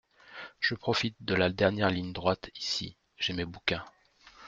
Je 0.59 0.73
profite 0.73 1.15
de 1.19 1.35
la 1.35 1.51
dernière 1.51 1.91
ligne 1.91 2.11
droite 2.11 2.49
ici, 2.55 2.97
j’ai 3.19 3.33
mes 3.33 3.45
bouquins 3.45 3.85